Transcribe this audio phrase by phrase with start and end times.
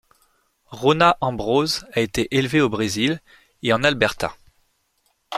[0.71, 3.21] Rona Ambrose a été élevée au Brésil
[3.61, 4.35] et en Alberta.